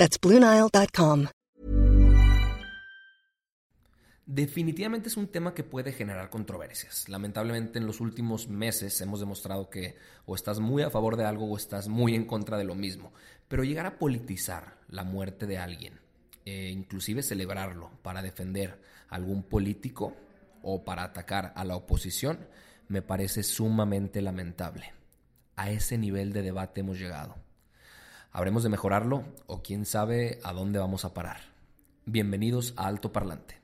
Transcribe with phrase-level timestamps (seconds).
[0.00, 1.26] That's BlueNile.com.
[4.24, 7.06] Definitivamente es un tema que puede generar controversias.
[7.10, 11.44] Lamentablemente en los últimos meses hemos demostrado que o estás muy a favor de algo
[11.44, 13.12] o estás muy en contra de lo mismo.
[13.46, 16.00] Pero llegar a politizar la muerte de alguien,
[16.46, 18.80] e inclusive celebrarlo para defender
[19.10, 20.16] a algún político
[20.62, 22.38] o para atacar a la oposición,
[22.88, 24.94] me parece sumamente lamentable.
[25.56, 27.49] A ese nivel de debate hemos llegado.
[28.32, 31.40] ¿Habremos de mejorarlo o quién sabe a dónde vamos a parar?
[32.06, 33.60] Bienvenidos a Alto Parlante.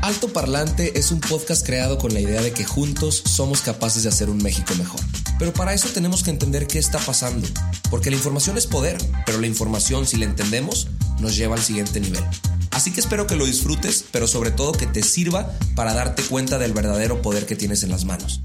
[0.00, 4.08] Alto Parlante es un podcast creado con la idea de que juntos somos capaces de
[4.08, 5.00] hacer un México mejor.
[5.38, 7.46] Pero para eso tenemos que entender qué está pasando,
[7.90, 10.88] porque la información es poder, pero la información, si la entendemos,
[11.20, 12.24] nos lleva al siguiente nivel.
[12.70, 16.58] Así que espero que lo disfrutes, pero sobre todo que te sirva para darte cuenta
[16.58, 18.42] del verdadero poder que tienes en las manos.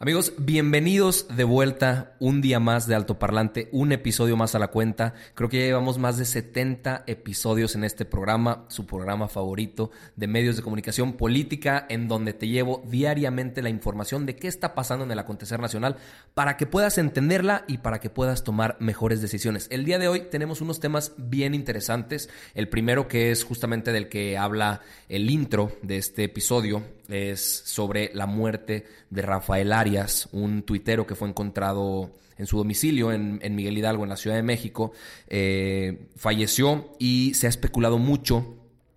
[0.00, 5.14] Amigos, bienvenidos de vuelta un día más de Altoparlante, un episodio más a la cuenta.
[5.34, 10.28] Creo que ya llevamos más de 70 episodios en este programa, su programa favorito de
[10.28, 15.04] medios de comunicación política, en donde te llevo diariamente la información de qué está pasando
[15.04, 15.96] en el acontecer nacional
[16.32, 19.66] para que puedas entenderla y para que puedas tomar mejores decisiones.
[19.68, 22.30] El día de hoy tenemos unos temas bien interesantes.
[22.54, 28.10] El primero que es justamente del que habla el intro de este episodio, es sobre
[28.14, 33.78] la muerte de Rafael Arias, un tuitero que fue encontrado en su domicilio en, Miguel
[33.78, 34.92] Hidalgo, en la Ciudad de México.
[35.26, 38.56] Eh, falleció y se ha especulado mucho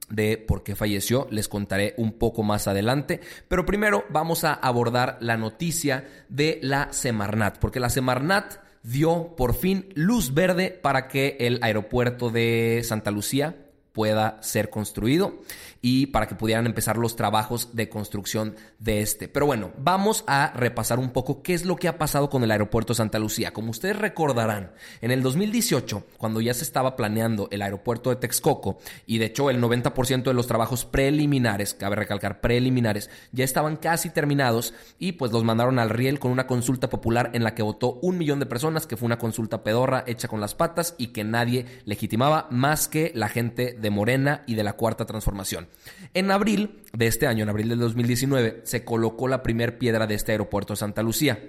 [0.09, 1.27] de por qué falleció.
[1.31, 3.19] Les contaré un poco más adelante.
[3.47, 9.53] Pero primero vamos a abordar la noticia de la Semarnat, porque la Semarnat dio por
[9.53, 13.55] fin luz verde para que el aeropuerto de Santa Lucía
[13.93, 15.39] pueda ser construido
[15.81, 19.27] y para que pudieran empezar los trabajos de construcción de este.
[19.27, 22.51] Pero bueno, vamos a repasar un poco qué es lo que ha pasado con el
[22.51, 23.51] aeropuerto Santa Lucía.
[23.51, 24.71] Como ustedes recordarán,
[25.01, 29.49] en el 2018, cuando ya se estaba planeando el aeropuerto de Texcoco, y de hecho
[29.49, 35.31] el 90% de los trabajos preliminares, cabe recalcar preliminares, ya estaban casi terminados y pues
[35.31, 38.45] los mandaron al riel con una consulta popular en la que votó un millón de
[38.45, 42.87] personas, que fue una consulta pedorra hecha con las patas y que nadie legitimaba más
[42.87, 45.67] que la gente de Morena y de la Cuarta Transformación.
[46.13, 50.15] En abril de este año, en abril del 2019, se colocó la primera piedra de
[50.15, 51.39] este aeropuerto de Santa Lucía.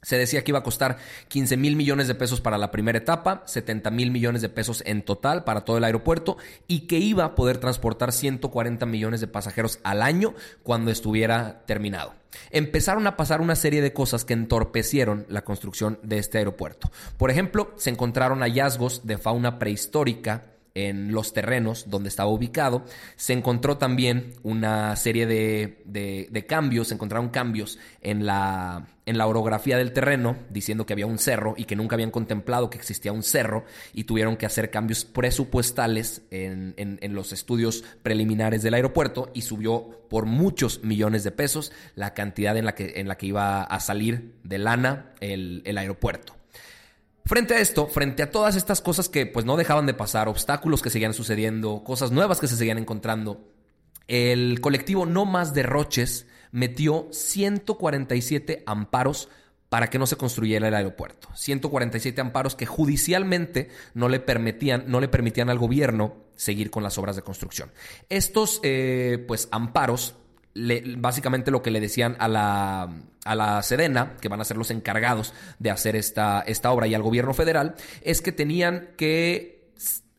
[0.00, 3.42] Se decía que iba a costar 15 mil millones de pesos para la primera etapa,
[3.46, 6.36] 70 mil millones de pesos en total para todo el aeropuerto
[6.68, 12.14] y que iba a poder transportar 140 millones de pasajeros al año cuando estuviera terminado.
[12.50, 16.92] Empezaron a pasar una serie de cosas que entorpecieron la construcción de este aeropuerto.
[17.16, 20.44] Por ejemplo, se encontraron hallazgos de fauna prehistórica
[20.86, 22.84] en los terrenos donde estaba ubicado.
[23.16, 29.76] Se encontró también una serie de, cambios, se encontraron cambios en la, en la orografía
[29.76, 33.24] del terreno, diciendo que había un cerro y que nunca habían contemplado que existía un
[33.24, 36.74] cerro y tuvieron que hacer cambios presupuestales en,
[37.12, 42.66] los estudios preliminares del aeropuerto y subió por muchos millones de pesos la cantidad en
[42.66, 46.37] la que, en la que iba a salir de lana el, el aeropuerto.
[47.28, 50.80] Frente a esto, frente a todas estas cosas que pues no dejaban de pasar, obstáculos
[50.80, 53.52] que seguían sucediendo, cosas nuevas que se seguían encontrando,
[54.06, 59.28] el colectivo No Más Derroches metió 147 amparos
[59.68, 61.28] para que no se construyera el aeropuerto.
[61.34, 66.96] 147 amparos que judicialmente no le permitían, no le permitían al gobierno seguir con las
[66.96, 67.70] obras de construcción.
[68.08, 70.14] Estos eh, pues amparos
[70.98, 72.88] básicamente lo que le decían a la,
[73.24, 76.94] a la Sedena, que van a ser los encargados de hacer esta, esta obra, y
[76.94, 79.72] al gobierno federal, es que tenían que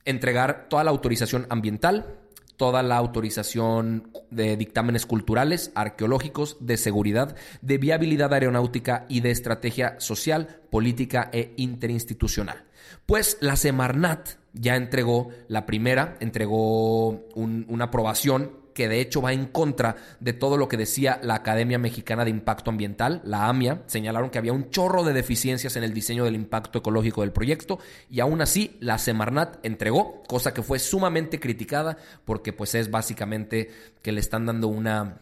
[0.06, 2.20] entregar toda la autorización ambiental,
[2.58, 9.96] toda la autorización de dictámenes culturales, arqueológicos, de seguridad, de viabilidad aeronáutica y de estrategia
[10.00, 12.66] social, política e interinstitucional.
[13.06, 19.48] Pues la Semarnat ya entregó la primera, entregó una aprobación que de hecho va en
[19.48, 23.84] contra de todo lo que decía la Academia Mexicana de Impacto Ambiental, la AMIA.
[23.88, 27.80] Señalaron que había un chorro de deficiencias en el diseño del impacto ecológico del proyecto
[28.10, 33.70] y aún así la Semarnat entregó, cosa que fue sumamente criticada porque pues es básicamente
[34.02, 35.18] que le están dando una,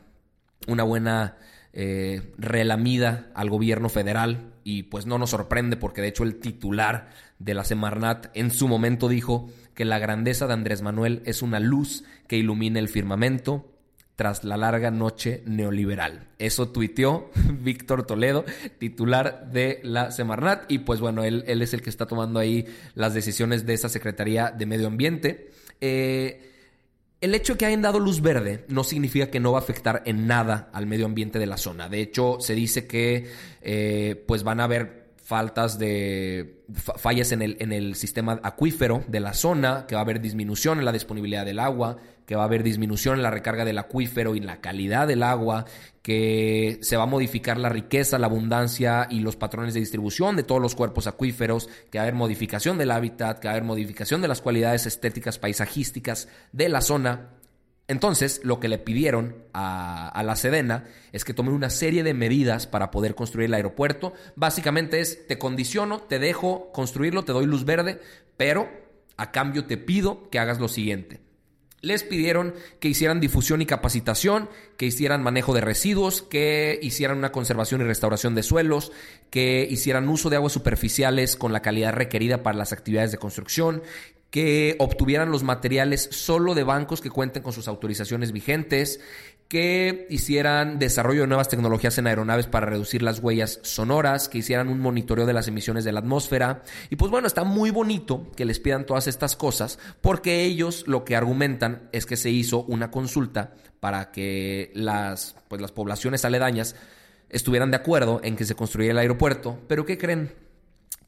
[0.68, 1.38] una buena
[1.80, 7.12] eh, relamida al gobierno federal y pues no nos sorprende porque de hecho el titular
[7.38, 11.60] de la Semarnat en su momento dijo que la grandeza de Andrés Manuel es una
[11.60, 13.72] luz que ilumina el firmamento
[14.16, 16.30] tras la larga noche neoliberal.
[16.40, 17.30] Eso tuiteó
[17.62, 18.44] Víctor Toledo,
[18.80, 22.66] titular de la Semarnat, y pues bueno, él, él, es el que está tomando ahí
[22.96, 25.52] las decisiones de esa Secretaría de Medio Ambiente.
[25.80, 26.57] Eh,
[27.20, 30.04] el hecho de que hayan dado luz verde no significa que no va a afectar
[30.06, 31.90] en nada al medio ambiente de la zona.
[31.90, 33.28] De hecho, se dice que
[33.62, 34.97] eh, pues van a haber
[35.28, 40.04] faltas de fallas en el, en el sistema acuífero de la zona, que va a
[40.06, 43.66] haber disminución en la disponibilidad del agua, que va a haber disminución en la recarga
[43.66, 45.66] del acuífero y en la calidad del agua,
[46.02, 50.44] que se va a modificar la riqueza, la abundancia y los patrones de distribución de
[50.44, 53.68] todos los cuerpos acuíferos, que va a haber modificación del hábitat, que va a haber
[53.68, 57.32] modificación de las cualidades estéticas paisajísticas de la zona
[57.88, 62.68] entonces, lo que le pidieron a, la Sedena es que tome una serie de medidas
[62.68, 64.14] para poder construir el aeropuerto.
[64.36, 68.02] Básicamente es, te condiciono, te dejo construirlo, te doy luz verde,
[68.36, 68.70] pero
[69.16, 71.22] a cambio te pido que hagas lo siguiente.
[71.80, 77.32] Les pidieron que hicieran difusión y capacitación, que hicieran manejo de residuos, que hicieran una
[77.32, 78.92] conservación y restauración de suelos,
[79.30, 83.84] que hicieran uso de aguas superficiales con la calidad requerida para las actividades de construcción,
[84.30, 89.00] que obtuvieran los materiales solo de bancos que cuenten con sus autorizaciones vigentes,
[89.48, 94.68] que hicieran desarrollo de nuevas tecnologías en aeronaves para reducir las huellas sonoras, que hicieran
[94.68, 96.64] un monitoreo de las emisiones de la atmósfera.
[96.90, 101.06] Y pues bueno, está muy bonito que les pidan todas estas cosas, porque ellos lo
[101.06, 106.76] que argumentan es que se hizo una consulta para que las, pues las poblaciones aledañas
[107.30, 109.60] estuvieran de acuerdo en que se construyera el aeropuerto.
[109.68, 110.47] Pero ¿qué creen?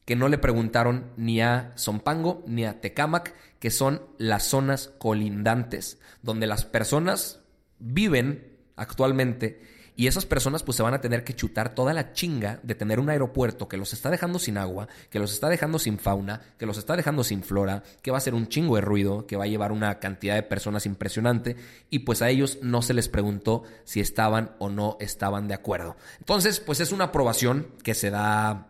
[0.09, 5.99] Que no le preguntaron ni a Zompango ni a Tecámac, que son las zonas colindantes,
[6.23, 7.41] donde las personas
[7.77, 9.61] viven actualmente
[9.95, 12.99] y esas personas pues se van a tener que chutar toda la chinga de tener
[12.99, 16.65] un aeropuerto que los está dejando sin agua, que los está dejando sin fauna, que
[16.65, 19.43] los está dejando sin flora, que va a ser un chingo de ruido, que va
[19.43, 21.55] a llevar una cantidad de personas impresionante
[21.91, 25.97] y pues a ellos no se les preguntó si estaban o no estaban de acuerdo.
[26.17, 28.68] Entonces pues es una aprobación que se da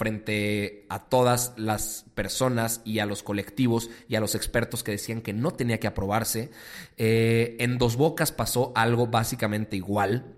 [0.00, 5.20] frente a todas las personas y a los colectivos y a los expertos que decían
[5.20, 6.50] que no tenía que aprobarse.
[6.96, 10.36] Eh, en Dos Bocas pasó algo básicamente igual.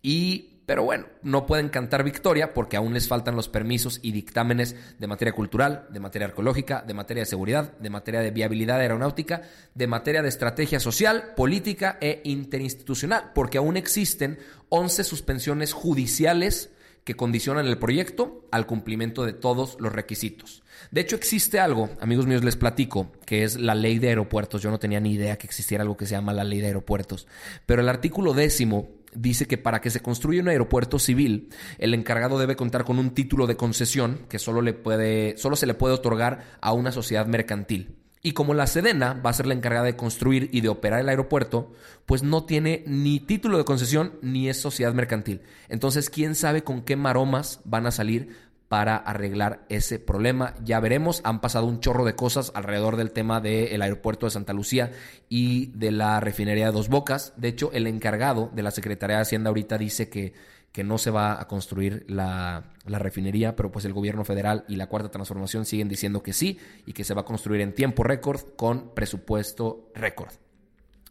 [0.00, 4.74] Y pero bueno, no pueden cantar victoria porque aún les faltan los permisos y dictámenes
[4.98, 9.42] de materia cultural, de materia arqueológica, de materia de seguridad, de materia de viabilidad aeronáutica,
[9.74, 14.38] de materia de estrategia social, política e interinstitucional, porque aún existen
[14.70, 16.70] 11 suspensiones judiciales
[17.04, 20.62] que condicionan el proyecto al cumplimiento de todos los requisitos.
[20.90, 24.62] De hecho, existe algo, amigos míos, les platico, que es la ley de aeropuertos.
[24.62, 27.26] Yo no tenía ni idea que existiera algo que se llama la ley de aeropuertos.
[27.66, 32.38] Pero el artículo décimo dice que para que se construya un aeropuerto civil, el encargado
[32.38, 35.94] debe contar con un título de concesión que solo, le puede, solo se le puede
[35.94, 37.96] otorgar a una sociedad mercantil.
[38.26, 41.10] Y como la Sedena va a ser la encargada de construir y de operar el
[41.10, 41.72] aeropuerto,
[42.06, 45.42] pues no tiene ni título de concesión ni es sociedad mercantil.
[45.68, 48.34] Entonces, ¿quién sabe con qué maromas van a salir
[48.68, 50.54] para arreglar ese problema?
[50.64, 54.54] Ya veremos, han pasado un chorro de cosas alrededor del tema del aeropuerto de Santa
[54.54, 54.90] Lucía
[55.28, 57.34] y de la refinería de Dos Bocas.
[57.36, 60.32] De hecho, el encargado de la Secretaría de Hacienda ahorita dice que
[60.74, 64.88] que no se va a construir la, refinería, pero pues el gobierno federal y la
[64.88, 68.40] cuarta transformación siguen diciendo que sí y que se va a construir en tiempo récord
[68.56, 70.32] con presupuesto récord.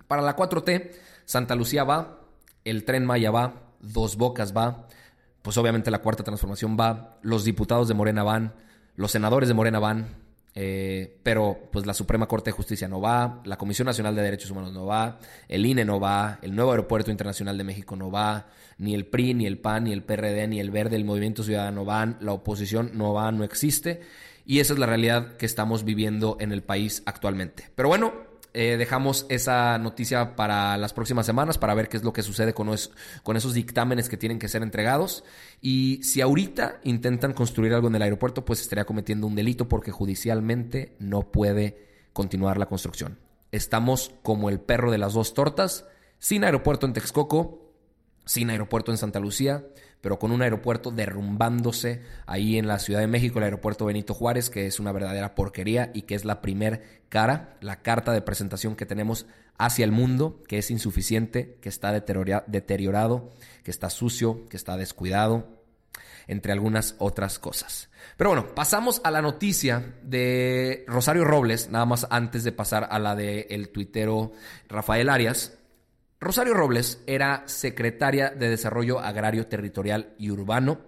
[0.06, 0.92] Para la 4T,
[1.24, 2.20] Santa Lucía va,
[2.66, 4.90] el tren Maya va, Dos Bocas va,
[5.42, 8.56] pues obviamente la cuarta transformación va, los diputados de Morena van,
[8.98, 10.08] los senadores de Morena van,
[10.56, 14.52] eh, pero pues la Suprema Corte de Justicia no va, la Comisión Nacional de Derechos
[14.52, 18.48] Humanos no va, el INE no va, el nuevo Aeropuerto Internacional de México no va,
[18.78, 21.86] ni el PRI, ni el PAN, ni el PRD, ni el Verde, el Movimiento Ciudadano
[21.86, 24.02] van, la oposición no va, no existe.
[24.46, 27.70] Y esa es la realidad que estamos viviendo en el país actualmente.
[27.76, 28.14] Pero bueno,
[28.54, 32.54] eh, dejamos esa noticia para las próximas semanas para ver qué es lo que sucede
[32.54, 32.70] con,
[33.24, 35.24] con esos dictámenes que tienen que ser entregados.
[35.60, 39.92] Y si ahorita intentan construir algo en el aeropuerto, pues estaría cometiendo un delito porque
[39.92, 43.18] judicialmente no puede continuar la construcción.
[43.52, 45.86] Estamos como el perro de las dos tortas,
[46.20, 47.63] sin aeropuerto en Texcoco,
[48.26, 49.66] sin aeropuerto en Santa Lucía,
[50.02, 54.50] pero con un aeropuerto derrumbándose ahí en la Ciudad de México, el aeropuerto Benito Juárez,
[54.50, 58.76] que es una verdadera porquería y que es la primer cara, la carta de presentación
[58.76, 59.26] que tenemos
[59.58, 63.32] hacia el mundo, que es insuficiente, que está deteriorado,
[63.64, 65.48] que está sucio, que está descuidado,
[66.28, 67.90] entre algunas otras cosas.
[68.18, 73.00] Pero bueno, pasamos a la noticia de Rosario Robles, nada más antes de pasar a
[73.00, 74.32] la del el tuitero
[74.68, 75.58] Rafael Arias.
[76.24, 80.80] Rosario Robles era secretaria de Desarrollo Agrario Territorial y Urbano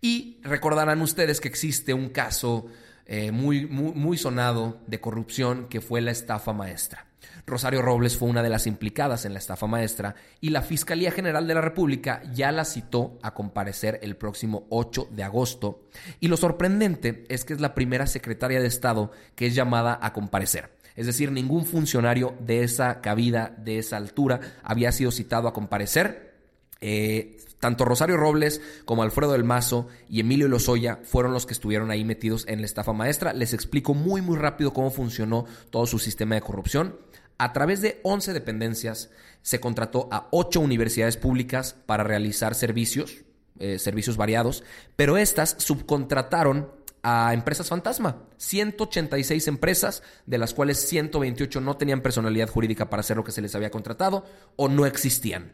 [0.00, 2.66] y recordarán ustedes que existe un caso
[3.06, 7.06] eh, muy, muy, muy sonado de corrupción que fue la estafa maestra.
[7.46, 11.46] Rosario Robles fue una de las implicadas en la estafa maestra y la Fiscalía General
[11.46, 15.88] de la República ya la citó a comparecer el próximo 8 de agosto.
[16.20, 20.12] Y lo sorprendente es que es la primera secretaria de Estado que es llamada a
[20.12, 20.73] comparecer.
[20.94, 26.34] Es decir, ningún funcionario de esa cabida, de esa altura, había sido citado a comparecer.
[26.80, 31.90] Eh, tanto Rosario Robles como Alfredo del Mazo y Emilio Lozoya fueron los que estuvieron
[31.90, 33.32] ahí metidos en la estafa maestra.
[33.32, 36.98] Les explico muy muy rápido cómo funcionó todo su sistema de corrupción.
[37.38, 39.10] A través de 11 dependencias
[39.42, 43.24] se contrató a 8 universidades públicas para realizar servicios,
[43.58, 44.62] eh, servicios variados,
[44.94, 46.68] pero estas subcontrataron
[47.04, 48.24] a empresas fantasma.
[48.38, 53.42] 186 empresas, de las cuales 128 no tenían personalidad jurídica para hacer lo que se
[53.42, 55.52] les había contratado o no existían.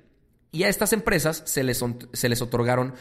[0.53, 2.95] Y a estas empresas se les, se les otorgaron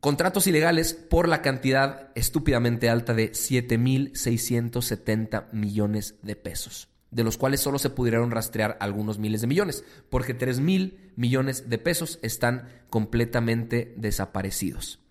[0.00, 7.60] contratos ilegales por la cantidad estúpidamente alta de 7.670 millones de pesos de los cuales
[7.60, 12.70] solo se pudieron rastrear algunos miles de millones, porque 3 mil millones de pesos están
[12.88, 15.01] completamente desaparecidos.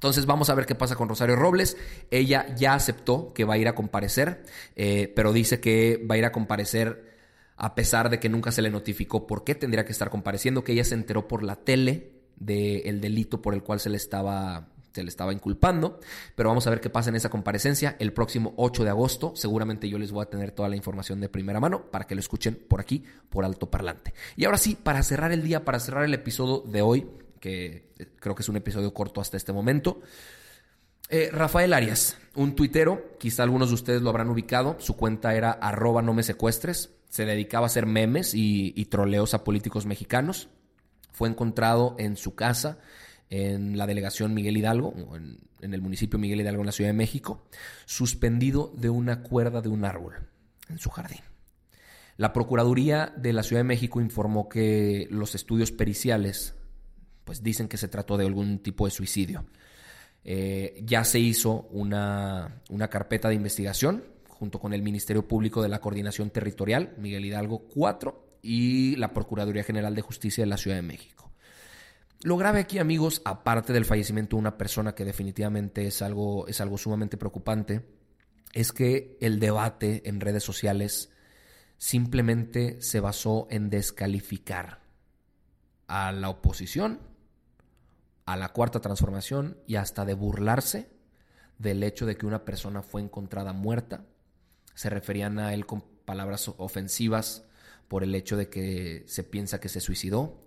[0.00, 1.76] Entonces vamos a ver qué pasa con Rosario Robles.
[2.10, 4.42] Ella ya aceptó que va a ir a comparecer,
[4.74, 7.10] eh, pero dice que va a ir a comparecer
[7.56, 10.72] a pesar de que nunca se le notificó por qué tendría que estar compareciendo, que
[10.72, 15.02] ella se enteró por la tele del delito por el cual se le estaba se
[15.02, 16.00] le estaba inculpando,
[16.34, 19.32] pero vamos a ver qué pasa en esa comparecencia el próximo 8 de agosto.
[19.36, 22.20] Seguramente yo les voy a tener toda la información de primera mano para que lo
[22.20, 24.14] escuchen por aquí, por alto parlante.
[24.34, 27.06] Y ahora sí, para cerrar el día, para cerrar el episodio de hoy,
[27.40, 30.00] que eh, creo que es un episodio corto hasta este momento.
[31.08, 35.50] Eh, Rafael Arias, un tuitero, quizá algunos de ustedes lo habrán ubicado, su cuenta era
[35.50, 40.48] arroba no me secuestres, se dedicaba a hacer memes y, troleos a políticos mexicanos,
[41.10, 42.78] fue encontrado en su casa
[43.28, 44.94] en la delegación Miguel Hidalgo,
[45.60, 47.44] en, el municipio Miguel Hidalgo en la Ciudad de México,
[47.86, 50.28] suspendido de una cuerda de un árbol
[50.68, 51.20] en su jardín.
[52.16, 56.54] La Procuraduría de la Ciudad de México informó que los estudios periciales
[57.24, 59.44] pues dicen que se trató de algún tipo de suicidio.
[60.24, 65.68] Eh, ya se hizo una, una carpeta de investigación junto con el Ministerio Público de
[65.68, 70.76] la Coordinación Territorial, Miguel Hidalgo 4, y la Procuraduría General de Justicia de la Ciudad
[70.76, 71.30] de México.
[72.22, 76.60] Lo grave aquí, amigos, aparte del fallecimiento de una persona que definitivamente es algo, es
[76.60, 77.82] algo sumamente preocupante,
[78.52, 81.10] es que el debate en redes sociales
[81.78, 84.80] simplemente se basó en descalificar
[85.86, 87.00] a la oposición,
[88.32, 90.88] a la cuarta transformación y hasta de burlarse
[91.58, 94.04] del hecho de que una persona fue encontrada muerta.
[94.74, 97.44] Se referían a él con palabras ofensivas
[97.88, 100.38] por el hecho de que se piensa que se suicidó.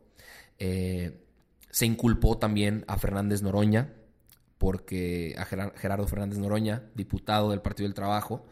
[0.59, 1.25] Eh,
[1.71, 3.93] se inculpó también a Fernández Noroña,
[4.57, 8.45] porque a Gerardo Fernández Noroña, diputado del Partido del Trabajo,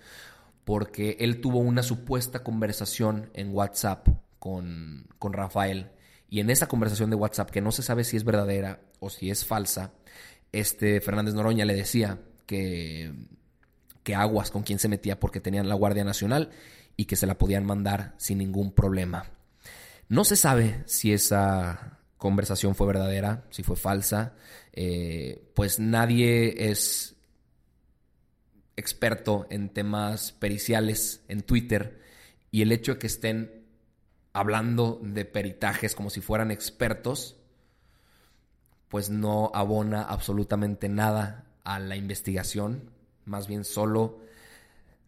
[0.65, 4.09] porque él tuvo una supuesta conversación en WhatsApp
[4.39, 5.89] con, con Rafael.
[6.31, 9.29] Y en esa conversación de WhatsApp, que no se sabe si es verdadera o si
[9.29, 9.91] es falsa,
[10.53, 13.13] este Fernández Noroña le decía que,
[14.01, 16.49] que aguas con quién se metía porque tenían la Guardia Nacional
[16.95, 19.25] y que se la podían mandar sin ningún problema.
[20.07, 24.33] No se sabe si esa conversación fue verdadera, si fue falsa,
[24.71, 27.17] eh, pues nadie es
[28.77, 31.99] experto en temas periciales en Twitter
[32.51, 33.60] y el hecho de que estén
[34.33, 37.37] hablando de peritajes como si fueran expertos,
[38.89, 42.89] pues no abona absolutamente nada a la investigación,
[43.25, 44.19] más bien solo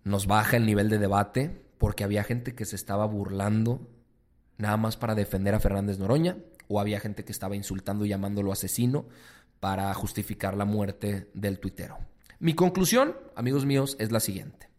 [0.04, 3.88] nos baja el nivel de debate porque había gente que se estaba burlando
[4.58, 6.38] nada más para defender a Fernández Noroña
[6.68, 9.06] o había gente que estaba insultando y llamándolo asesino
[9.60, 11.98] para justificar la muerte del tuitero.
[12.40, 14.73] Mi conclusión, amigos míos, es la siguiente.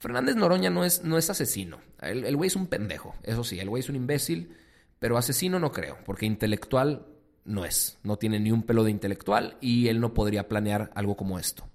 [0.00, 1.78] Fernández Noroña no es, no es asesino.
[2.00, 3.14] El, güey es un pendejo.
[3.22, 4.56] Eso sí, el güey es un imbécil,
[4.98, 7.06] pero asesino no creo, porque intelectual
[7.44, 7.98] no es.
[8.02, 11.68] No tiene ni un pelo de intelectual y él no podría planear algo como esto.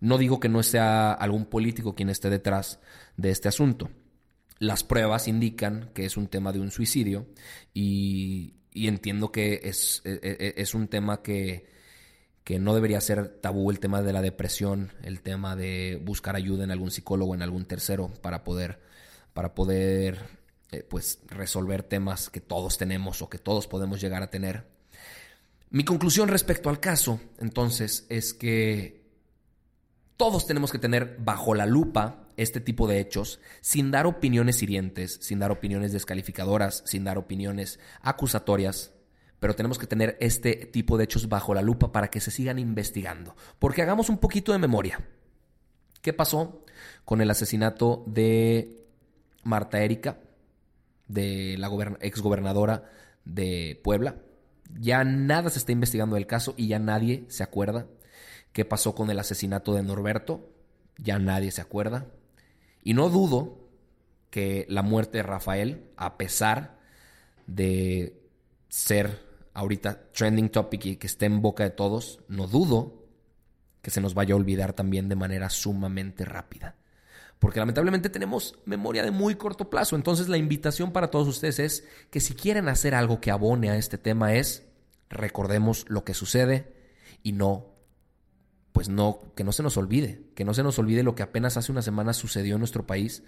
[0.00, 2.80] No digo que no sea algún político quien esté detrás
[3.16, 3.88] de este asunto.
[4.58, 7.28] Las pruebas indican que es un tema de un suicidio
[7.72, 11.66] y, y entiendo que es, e, e, e, es, un tema que,
[12.44, 16.64] que, no debería ser tabú, el tema de la depresión, el tema de buscar ayuda
[16.64, 18.80] en algún psicólogo, en algún tercero, para poder,
[19.32, 20.18] para poder
[20.72, 24.66] eh, pues, resolver temas que todos tenemos o que todos podemos llegar a tener.
[25.70, 29.00] Mi conclusión respecto al caso, entonces, es que
[30.16, 35.18] todos tenemos que tener bajo la lupa este tipo de hechos sin dar opiniones hirientes,
[35.22, 38.92] sin dar opiniones descalificadoras, sin dar opiniones acusatorias,
[39.40, 42.58] pero tenemos que tener este tipo de hechos bajo la lupa para que se sigan
[42.58, 43.34] investigando.
[43.58, 45.00] Porque hagamos un poquito de memoria.
[46.02, 46.62] ¿Qué pasó
[47.06, 48.86] con el asesinato de
[49.42, 50.18] Marta Erika,
[51.08, 51.68] de la
[52.00, 52.90] exgobernadora
[53.24, 54.16] de Puebla?
[54.78, 57.86] Ya nada se está investigando del caso y ya nadie se acuerda.
[58.52, 60.50] ¿Qué pasó con el asesinato de Norberto?
[60.98, 62.06] Ya nadie se acuerda.
[62.84, 63.58] Y no dudo
[64.28, 66.78] que la muerte de Rafael, a pesar
[67.46, 68.20] de
[68.68, 73.00] ser ahorita trending topic y que esté en boca de todos, no dudo
[73.82, 76.76] que se nos vaya a olvidar también de manera sumamente rápida.
[77.38, 79.96] Porque lamentablemente tenemos memoria de muy corto plazo.
[79.96, 83.76] Entonces la invitación para todos ustedes es que si quieren hacer algo que abone a
[83.76, 84.66] este tema es
[85.08, 86.72] recordemos lo que sucede
[87.22, 87.66] y no
[88.72, 91.56] pues no, que no se nos olvide, que no se nos olvide lo que apenas
[91.56, 93.24] hace una semana sucedió en nuestro país,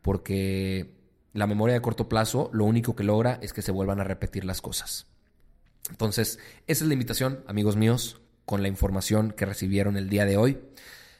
[0.00, 0.94] porque
[1.32, 4.44] la memoria de corto plazo lo único que logra es que se vuelvan a repetir
[4.44, 5.08] las cosas.
[5.90, 10.36] Entonces, esa es la invitación, amigos míos, con la información que recibieron el día de
[10.36, 10.58] hoy.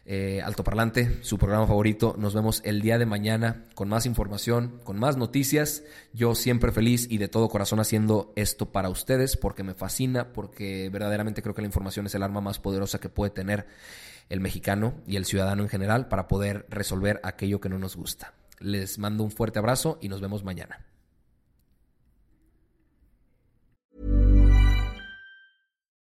[0.08, 2.14] Eh, Altoparlante, su programa favorito.
[2.16, 5.82] Nos vemos el día de mañana con más información, con más noticias.
[6.12, 10.88] Yo siempre feliz y de todo corazón haciendo esto para ustedes porque me fascina, porque
[10.90, 13.66] verdaderamente creo que la información es el arma más poderosa que puede tener
[14.28, 18.32] el mexicano y el ciudadano en general para poder resolver aquello que no nos gusta.
[18.60, 20.86] Les mando un fuerte abrazo y nos vemos mañana.